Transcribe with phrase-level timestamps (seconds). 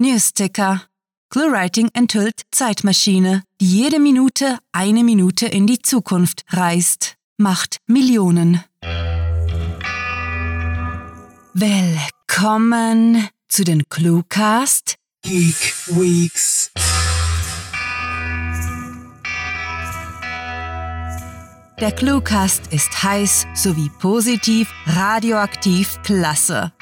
[0.00, 0.82] Newsticker.
[1.28, 7.16] ClueWriting enthüllt Zeitmaschine, die jede Minute eine Minute in die Zukunft reist.
[7.36, 8.64] Macht Millionen.
[11.52, 16.72] Willkommen zu den Cluecast Geek Weeks.
[21.78, 26.72] Der Cluecast ist heiß sowie positiv, radioaktiv, klasse.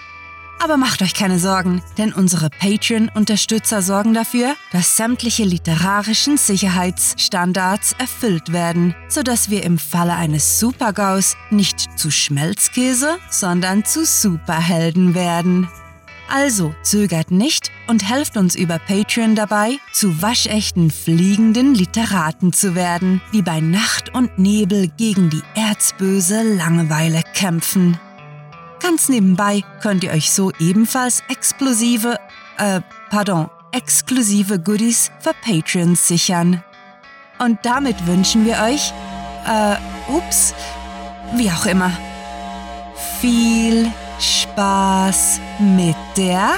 [0.60, 8.52] Aber macht euch keine Sorgen, denn unsere Patreon-Unterstützer sorgen dafür, dass sämtliche literarischen Sicherheitsstandards erfüllt
[8.52, 15.68] werden, sodass wir im Falle eines Supergaus nicht zu Schmelzkäse, sondern zu Superhelden werden.
[16.28, 23.22] Also zögert nicht und helft uns über Patreon dabei, zu waschechten fliegenden Literaten zu werden,
[23.32, 27.98] die bei Nacht und Nebel gegen die erzböse Langeweile kämpfen.
[28.80, 32.18] Ganz nebenbei könnt ihr euch so ebenfalls explosive,
[32.58, 36.62] äh, pardon, exklusive Goodies für Patreons sichern.
[37.38, 38.92] Und damit wünschen wir euch,
[39.46, 39.76] äh,
[40.12, 40.54] ups,
[41.34, 41.90] wie auch immer,
[43.20, 46.50] viel Spaß mit der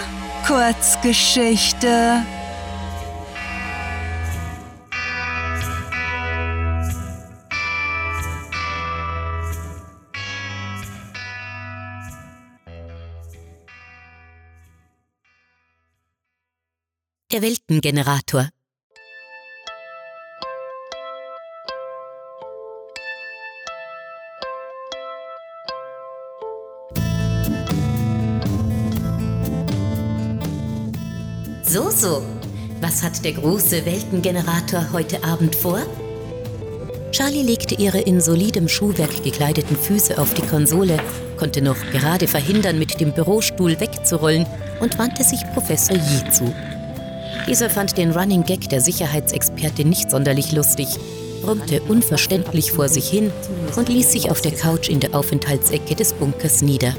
[0.46, 2.22] Kurzgeschichte.
[17.32, 18.48] Der Weltengenerator.
[31.62, 32.22] So, so.
[32.80, 35.80] Was hat der große Weltengenerator heute Abend vor?
[37.12, 40.98] Charlie legte ihre in solidem Schuhwerk gekleideten Füße auf die Konsole,
[41.36, 44.46] konnte noch gerade verhindern, mit dem Bürostuhl wegzurollen
[44.80, 46.52] und wandte sich Professor Yi zu.
[47.50, 50.86] Dieser fand den Running Gag der Sicherheitsexpertin nicht sonderlich lustig,
[51.42, 53.32] brummte unverständlich vor sich hin
[53.74, 56.94] und ließ sich auf der Couch in der Aufenthaltsecke des Bunkers nieder.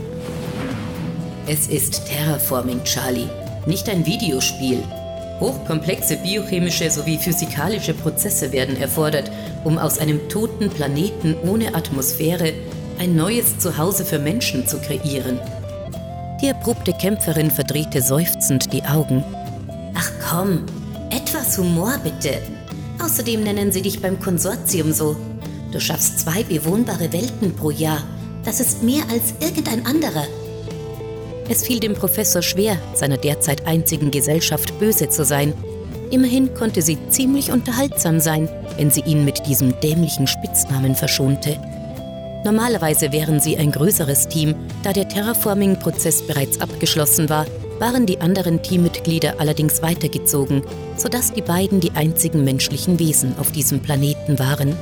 [1.47, 3.29] Es ist Terraforming, Charlie,
[3.65, 4.83] nicht ein Videospiel.
[5.39, 9.31] Hochkomplexe biochemische sowie physikalische Prozesse werden erfordert,
[9.63, 12.51] um aus einem toten Planeten ohne Atmosphäre
[12.99, 15.39] ein neues Zuhause für Menschen zu kreieren.
[16.41, 19.23] Die erprobte Kämpferin verdrehte seufzend die Augen.
[20.31, 20.63] Komm,
[21.09, 22.37] etwas Humor bitte.
[23.03, 25.17] Außerdem nennen sie dich beim Konsortium so.
[25.73, 28.01] Du schaffst zwei bewohnbare Welten pro Jahr.
[28.45, 30.23] Das ist mehr als irgendein anderer.
[31.49, 35.53] Es fiel dem Professor schwer, seiner derzeit einzigen Gesellschaft böse zu sein.
[36.11, 38.47] Immerhin konnte sie ziemlich unterhaltsam sein,
[38.77, 41.59] wenn sie ihn mit diesem dämlichen Spitznamen verschonte.
[42.45, 47.45] Normalerweise wären sie ein größeres Team, da der Terraforming-Prozess bereits abgeschlossen war,
[47.81, 50.61] waren die anderen Teammitglieder allerdings weitergezogen,
[50.95, 54.75] sodass die beiden die einzigen menschlichen Wesen auf diesem Planeten waren.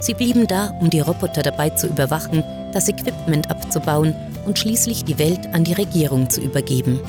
[0.00, 2.42] Sie blieben da, um die Roboter dabei zu überwachen,
[2.72, 4.14] das Equipment abzubauen
[4.44, 7.00] und schließlich die Welt an die Regierung zu übergeben.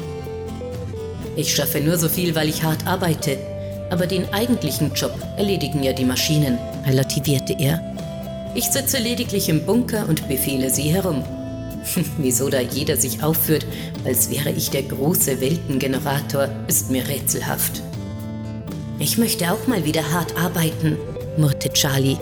[1.36, 3.38] Ich schaffe nur so viel, weil ich hart arbeite,
[3.90, 7.82] aber den eigentlichen Job erledigen ja die Maschinen, relativierte er.
[8.54, 11.24] Ich sitze lediglich im Bunker und befehle sie herum.
[12.18, 13.66] Wieso da jeder sich aufführt,
[14.06, 17.82] als wäre ich der große Weltengenerator, ist mir rätselhaft.
[19.00, 20.98] Ich möchte auch mal wieder hart arbeiten,
[21.38, 22.18] murrte Charlie.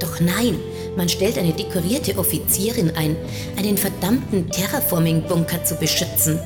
[0.00, 0.58] Doch nein,
[0.96, 3.16] man stellt eine dekorierte Offizierin ein,
[3.56, 6.38] einen verdammten Terraforming-Bunker zu beschützen.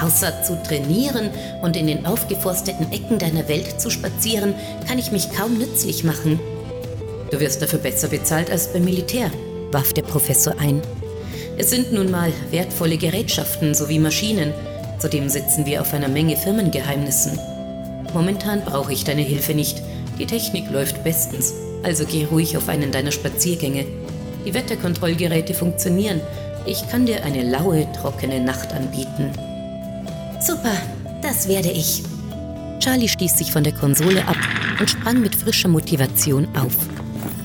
[0.00, 1.30] Außer zu trainieren
[1.62, 4.54] und in den aufgeforsteten Ecken deiner Welt zu spazieren,
[4.88, 6.40] kann ich mich kaum nützlich machen.
[7.30, 9.30] Du wirst dafür besser bezahlt als beim Militär,
[9.72, 10.80] warf der Professor ein.
[11.60, 14.54] Es sind nun mal wertvolle Gerätschaften sowie Maschinen.
[14.98, 17.38] Zudem sitzen wir auf einer Menge Firmengeheimnissen.
[18.14, 19.82] Momentan brauche ich deine Hilfe nicht.
[20.18, 21.52] Die Technik läuft bestens.
[21.82, 23.84] Also geh ruhig auf einen deiner Spaziergänge.
[24.46, 26.22] Die Wetterkontrollgeräte funktionieren.
[26.64, 29.30] Ich kann dir eine laue, trockene Nacht anbieten.
[30.40, 30.72] Super,
[31.20, 32.02] das werde ich.
[32.78, 34.38] Charlie stieß sich von der Konsole ab
[34.80, 36.74] und sprang mit frischer Motivation auf.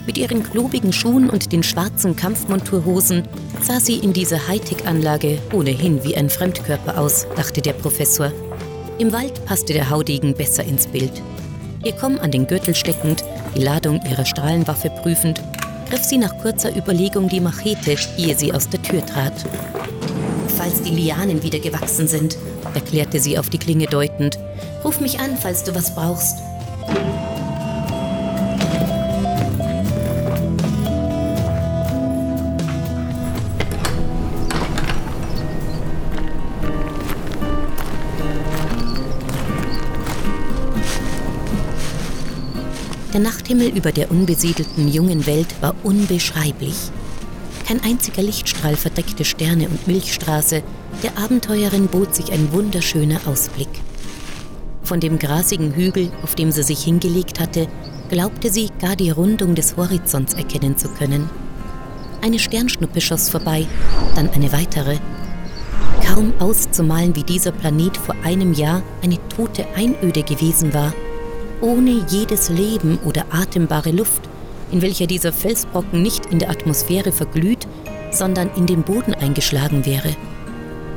[0.05, 3.23] Mit ihren klobigen Schuhen und den schwarzen Kampfmonturhosen
[3.65, 8.31] sah sie in dieser Hightech-Anlage ohnehin wie ein Fremdkörper aus, dachte der Professor.
[8.99, 11.23] Im Wald passte der Haudegen besser ins Bild.
[11.83, 13.23] Ihr Komm an den Gürtel steckend,
[13.55, 15.41] die Ladung ihrer Strahlenwaffe prüfend,
[15.89, 19.33] griff sie nach kurzer Überlegung die Machete, ehe sie aus der Tür trat.
[20.55, 22.37] Falls die Lianen wieder gewachsen sind,
[22.75, 24.37] erklärte sie auf die Klinge deutend,
[24.83, 26.37] ruf mich an, falls du was brauchst.
[43.15, 46.75] Der Nachthimmel über der unbesiedelten jungen Welt war unbeschreiblich.
[47.65, 50.63] Kein einziger Lichtstrahl verdeckte Sterne und Milchstraße,
[51.01, 53.69] der Abenteuerin bot sich ein wunderschöner Ausblick.
[54.83, 57.67] Von dem grasigen Hügel, auf dem sie sich hingelegt hatte,
[58.09, 61.29] glaubte sie gar die Rundung des Horizonts erkennen zu können.
[62.21, 63.65] Eine Sternschnuppe schoss vorbei,
[64.15, 64.97] dann eine weitere.
[66.05, 70.93] Kaum auszumalen, wie dieser Planet vor einem Jahr eine tote Einöde gewesen war,
[71.61, 74.21] ohne jedes Leben oder atembare Luft,
[74.71, 77.67] in welcher dieser Felsbrocken nicht in der Atmosphäre verglüht,
[78.11, 80.15] sondern in den Boden eingeschlagen wäre.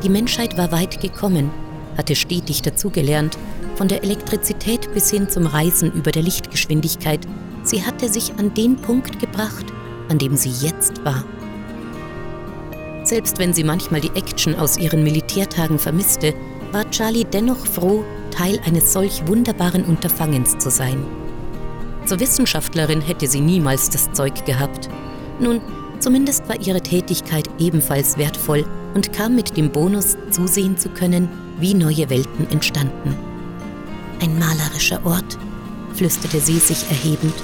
[0.03, 1.51] Die Menschheit war weit gekommen,
[1.97, 3.37] hatte stetig dazugelernt,
[3.75, 7.21] von der Elektrizität bis hin zum Reisen über der Lichtgeschwindigkeit.
[7.63, 9.67] Sie hatte sich an den Punkt gebracht,
[10.09, 11.25] an dem sie jetzt war.
[13.05, 16.35] Selbst wenn sie manchmal die Action aus ihren Militärtagen vermisste,
[16.73, 21.05] war Charlie dennoch froh, Teil eines solch wunderbaren Unterfangens zu sein.
[22.07, 24.89] Zur Wissenschaftlerin hätte sie niemals das Zeug gehabt.
[25.41, 25.61] Nun,
[25.99, 28.65] zumindest war ihre Tätigkeit ebenfalls wertvoll
[28.95, 31.29] und kam mit dem Bonus zusehen zu können,
[31.59, 33.15] wie neue Welten entstanden.
[34.21, 35.39] Ein malerischer Ort,
[35.95, 37.35] flüsterte sie sich erhebend.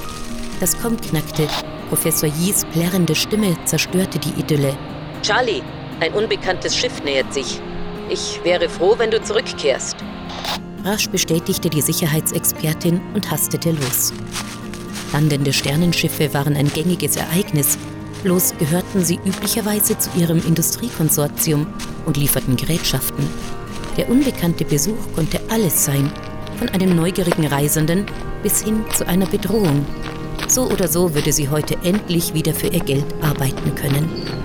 [0.60, 1.46] Das Komm knackte,
[1.88, 4.76] Professor Yis plärrende Stimme zerstörte die Idylle.
[5.22, 5.62] Charlie,
[6.00, 7.60] ein unbekanntes Schiff nähert sich.
[8.08, 9.96] Ich wäre froh, wenn du zurückkehrst.
[10.84, 14.12] Rasch bestätigte die Sicherheitsexpertin und hastete los.
[15.12, 17.78] Landende Sternenschiffe waren ein gängiges Ereignis,
[18.22, 21.66] bloß gehörten sie üblicherweise zu ihrem Industriekonsortium
[22.04, 23.26] und lieferten Gerätschaften.
[23.96, 26.12] Der unbekannte Besuch konnte alles sein,
[26.58, 28.04] von einem neugierigen Reisenden
[28.42, 29.86] bis hin zu einer Bedrohung.
[30.48, 34.43] So oder so würde sie heute endlich wieder für ihr Geld arbeiten können.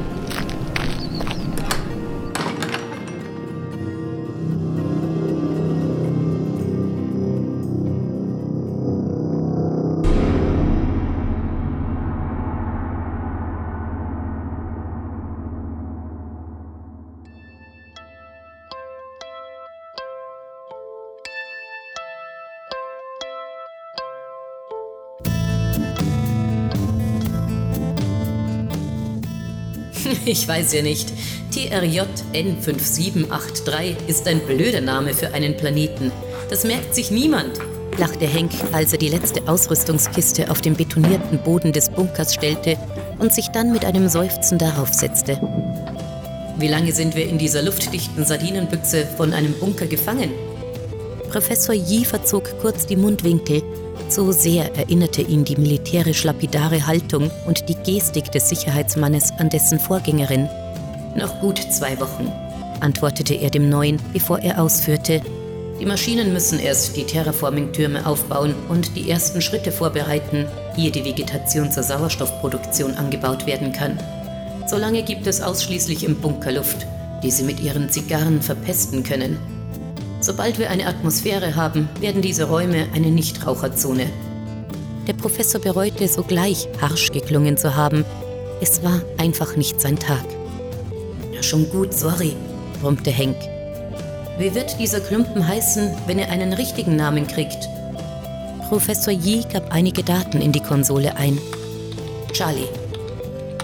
[30.25, 31.11] Ich weiß ja nicht.
[31.51, 32.01] TRJ
[32.33, 36.11] N5783 ist ein blöder Name für einen Planeten.
[36.49, 37.59] Das merkt sich niemand,
[37.97, 42.77] lachte Henk, als er die letzte Ausrüstungskiste auf den betonierten Boden des Bunkers stellte
[43.19, 45.39] und sich dann mit einem Seufzen darauf setzte.
[46.57, 50.31] Wie lange sind wir in dieser luftdichten Sardinenbüchse von einem Bunker gefangen?
[51.29, 53.61] Professor Yi verzog kurz die Mundwinkel
[54.07, 59.79] so sehr erinnerte ihn die militärisch lapidare Haltung und die Gestik des Sicherheitsmannes an dessen
[59.79, 60.49] Vorgängerin.
[61.15, 62.31] Noch gut zwei Wochen,
[62.79, 65.21] antwortete er dem Neuen, bevor er ausführte.
[65.79, 70.45] Die Maschinen müssen erst die Terraforming-Türme aufbauen und die ersten Schritte vorbereiten,
[70.77, 73.97] ehe die Vegetation zur Sauerstoffproduktion angebaut werden kann.
[74.67, 76.85] Solange gibt es ausschließlich im Bunker Luft,
[77.23, 79.37] die sie mit ihren Zigarren verpesten können.
[80.29, 84.11] Sobald wir eine Atmosphäre haben, werden diese Räume eine Nichtraucherzone.
[85.07, 88.05] Der Professor bereute sogleich, harsch geklungen zu haben.
[88.61, 90.23] Es war einfach nicht sein Tag.
[91.33, 92.35] Ja, schon gut, sorry,
[92.79, 93.37] brummte Henk.
[94.37, 97.67] Wie wird dieser Klumpen heißen, wenn er einen richtigen Namen kriegt?
[98.69, 101.39] Professor Yi gab einige Daten in die Konsole ein.
[102.33, 102.69] Charlie.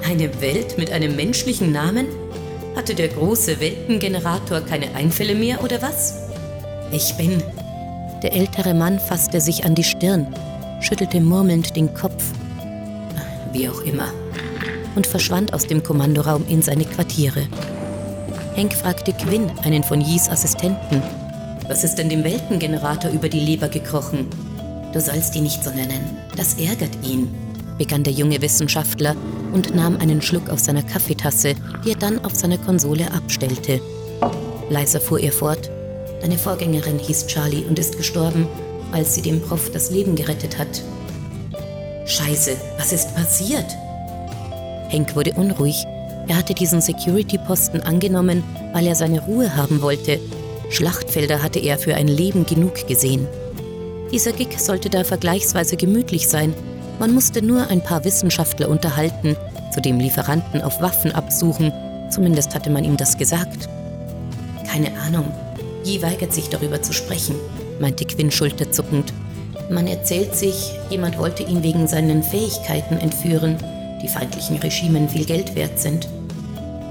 [0.04, 2.08] Eine Welt mit einem menschlichen Namen?
[2.75, 6.25] Hatte der große Weltengenerator keine Einfälle mehr oder was?
[6.92, 7.42] Ich bin.
[8.22, 10.34] Der ältere Mann fasste sich an die Stirn,
[10.82, 12.24] schüttelte murmelnd den Kopf.
[13.51, 14.08] Wie auch immer.
[14.96, 17.48] Und verschwand aus dem Kommandoraum in seine Quartiere.
[18.56, 21.01] Henk fragte Quinn, einen von Yis Assistenten.
[21.68, 24.27] Was ist denn dem Weltengenerator über die Leber gekrochen?
[24.94, 26.18] Du sollst ihn nicht so nennen.
[26.38, 27.27] Das ärgert ihn,
[27.77, 29.15] begann der junge Wissenschaftler
[29.51, 33.82] und nahm einen Schluck aus seiner Kaffeetasse, die er dann auf seiner Konsole abstellte.
[34.70, 35.70] Leiser fuhr er fort.
[36.22, 38.48] Deine Vorgängerin hieß Charlie und ist gestorben,
[38.91, 40.81] als sie dem Prof das Leben gerettet hat.
[42.05, 43.65] Scheiße, was ist passiert?
[44.89, 45.84] Henk wurde unruhig.
[46.27, 48.43] Er hatte diesen Security-Posten angenommen,
[48.74, 50.19] weil er seine Ruhe haben wollte.
[50.69, 53.27] Schlachtfelder hatte er für ein Leben genug gesehen.
[54.12, 56.53] Dieser Gig sollte da vergleichsweise gemütlich sein.
[57.00, 59.36] Man musste nur ein paar Wissenschaftler unterhalten,
[59.74, 61.72] zudem Lieferanten auf Waffen absuchen.
[62.10, 63.67] Zumindest hatte man ihm das gesagt.
[64.67, 65.31] Keine Ahnung,
[65.86, 67.36] Je weigert sich darüber zu sprechen,
[67.80, 69.13] meinte Quinn schulterzuckend.
[69.70, 73.58] Man erzählt sich, jemand wollte ihn wegen seinen Fähigkeiten entführen,
[74.01, 76.10] die feindlichen Regimen viel Geld wert sind.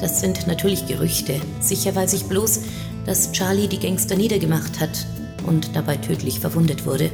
[0.01, 1.41] Das sind natürlich Gerüchte.
[1.59, 2.61] Sicher weiß ich bloß,
[3.05, 5.07] dass Charlie die Gangster niedergemacht hat
[5.45, 7.11] und dabei tödlich verwundet wurde.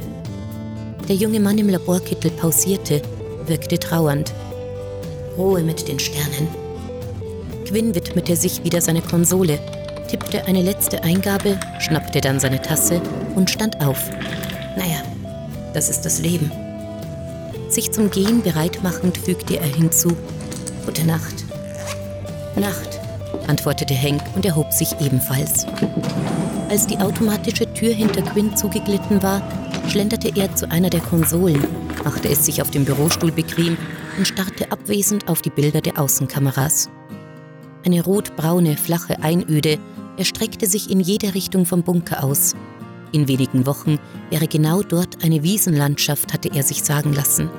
[1.09, 3.01] Der junge Mann im Laborkittel pausierte,
[3.47, 4.31] wirkte trauernd.
[5.35, 6.47] Ruhe mit den Sternen.
[7.65, 9.59] Quinn widmete sich wieder seiner Konsole,
[10.11, 13.01] tippte eine letzte Eingabe, schnappte dann seine Tasse
[13.33, 14.09] und stand auf.
[14.75, 15.01] Naja,
[15.73, 16.51] das ist das Leben.
[17.69, 20.09] Sich zum Gehen bereitmachend fügte er hinzu.
[20.85, 21.45] Gute Nacht.
[22.57, 22.99] Nacht,
[23.47, 25.65] antwortete Hank und erhob sich ebenfalls.
[26.69, 29.41] Als die automatische Tür hinter Quinn zugeglitten war,
[29.87, 31.65] schlenderte er zu einer der Konsolen,
[32.03, 33.77] machte es sich auf dem Bürostuhl bequem
[34.17, 36.89] und starrte abwesend auf die Bilder der Außenkameras.
[37.85, 39.79] Eine rotbraune, flache Einöde
[40.17, 42.55] erstreckte sich in jeder Richtung vom Bunker aus.
[43.11, 43.99] In wenigen Wochen
[44.29, 47.49] wäre genau dort eine Wiesenlandschaft, hatte er sich sagen lassen.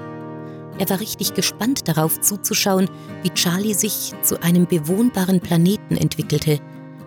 [0.78, 2.88] Er war richtig gespannt darauf zuzuschauen,
[3.22, 6.58] wie Charlie sich zu einem bewohnbaren Planeten entwickelte,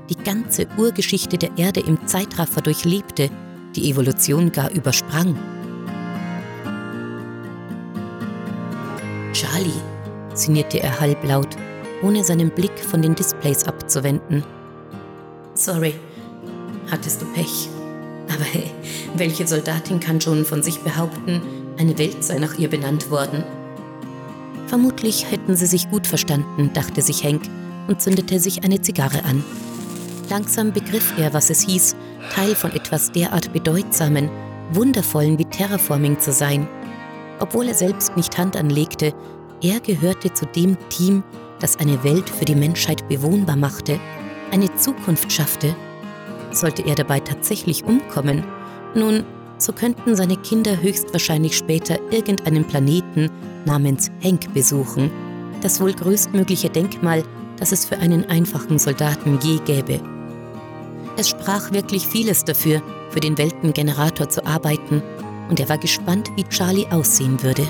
[0.09, 3.29] die ganze Urgeschichte der Erde im Zeitraffer durchlebte,
[3.75, 5.35] die Evolution gar übersprang.
[9.33, 9.81] Charlie,
[10.33, 11.57] sinnierte er halblaut,
[12.03, 14.43] ohne seinen Blick von den Displays abzuwenden.
[15.55, 15.93] Sorry,
[16.91, 17.69] hattest du Pech.
[18.27, 18.71] Aber hey,
[19.15, 21.41] welche Soldatin kann schon von sich behaupten,
[21.79, 23.41] eine Welt sei nach ihr benannt worden?
[24.67, 27.43] Vermutlich hätten sie sich gut verstanden, dachte sich Henk
[27.87, 29.45] und zündete sich eine Zigarre an.
[30.29, 31.95] Langsam begriff er, was es hieß,
[32.33, 34.29] Teil von etwas derart Bedeutsamen,
[34.73, 36.67] Wundervollen wie Terraforming zu sein.
[37.39, 39.13] Obwohl er selbst nicht Hand anlegte,
[39.61, 41.23] er gehörte zu dem Team,
[41.61, 44.01] das eine Welt für die Menschheit bewohnbar machte,
[44.55, 45.75] eine Zukunft schaffte.
[46.51, 48.45] Sollte er dabei tatsächlich umkommen,
[48.95, 49.25] nun,
[49.57, 53.29] so könnten seine Kinder höchstwahrscheinlich später irgendeinen Planeten
[53.65, 55.11] namens Henk besuchen,
[55.61, 57.23] das wohl größtmögliche Denkmal,
[57.57, 59.99] das es für einen einfachen Soldaten je gäbe.
[61.17, 65.03] Es sprach wirklich vieles dafür, für den Weltengenerator zu arbeiten,
[65.49, 67.67] und er war gespannt, wie Charlie aussehen würde.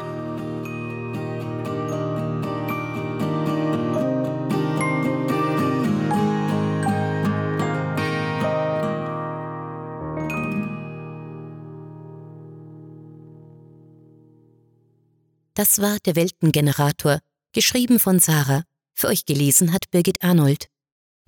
[15.56, 17.20] Das war der Weltengenerator,
[17.54, 18.64] geschrieben von Sarah.
[18.94, 20.68] Für euch gelesen hat Birgit Arnold.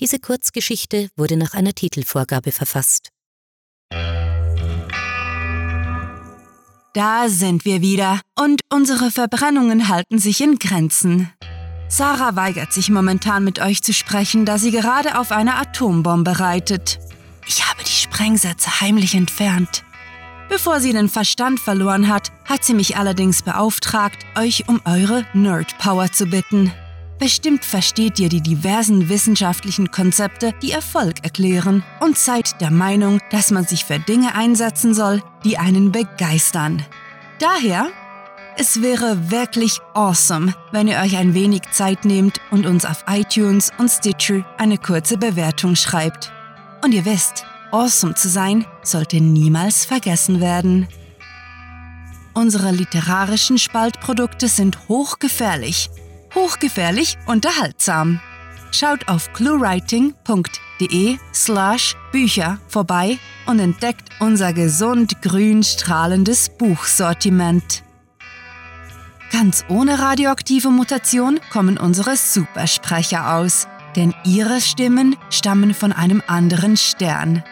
[0.01, 3.09] Diese Kurzgeschichte wurde nach einer Titelvorgabe verfasst.
[6.93, 11.31] Da sind wir wieder und unsere Verbrennungen halten sich in Grenzen.
[11.87, 16.99] Sarah weigert sich momentan mit euch zu sprechen, da sie gerade auf eine Atombombe reitet.
[17.47, 19.85] Ich habe die Sprengsätze heimlich entfernt.
[20.49, 26.11] Bevor sie den Verstand verloren hat, hat sie mich allerdings beauftragt, euch um eure Nerd-Power
[26.11, 26.71] zu bitten.
[27.19, 33.51] Bestimmt versteht ihr die diversen wissenschaftlichen Konzepte, die Erfolg erklären und seid der Meinung, dass
[33.51, 36.85] man sich für Dinge einsetzen soll, die einen begeistern.
[37.39, 37.87] Daher,
[38.55, 43.71] es wäre wirklich awesome, wenn ihr euch ein wenig Zeit nehmt und uns auf iTunes
[43.79, 46.31] und Stitcher eine kurze Bewertung schreibt.
[46.83, 50.87] Und ihr wisst, Awesome zu sein sollte niemals vergessen werden.
[52.33, 55.89] Unsere literarischen Spaltprodukte sind hochgefährlich.
[56.35, 58.21] Hochgefährlich unterhaltsam.
[58.71, 67.83] Schaut auf cluewriting.de slash Bücher vorbei und entdeckt unser gesund grün strahlendes Buchsortiment.
[69.31, 76.77] Ganz ohne radioaktive Mutation kommen unsere Supersprecher aus, denn ihre Stimmen stammen von einem anderen
[76.77, 77.43] Stern.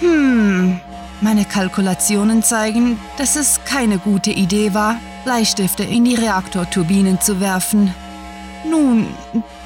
[0.00, 0.78] Hm,
[1.22, 7.94] meine Kalkulationen zeigen, dass es keine gute Idee war, Bleistifte in die Reaktorturbinen zu werfen.
[8.68, 9.06] Nun,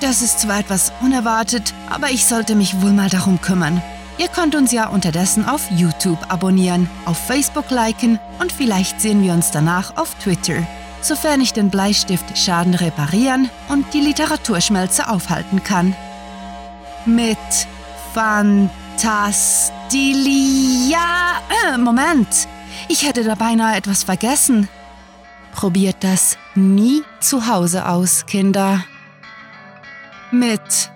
[0.00, 3.82] das ist zwar etwas unerwartet, aber ich sollte mich wohl mal darum kümmern.
[4.20, 9.32] Ihr könnt uns ja unterdessen auf YouTube abonnieren, auf Facebook liken und vielleicht sehen wir
[9.32, 10.62] uns danach auf Twitter,
[11.00, 15.96] sofern ich den Bleistift Schaden reparieren und die Literaturschmelze aufhalten kann.
[17.06, 17.38] Mit
[18.12, 18.68] Fantastilia.
[21.72, 22.46] Äh, Moment,
[22.88, 24.68] ich hätte da beinahe etwas vergessen.
[25.54, 28.84] probiert das nie zu Hause aus, Kinder.
[30.30, 30.90] Mit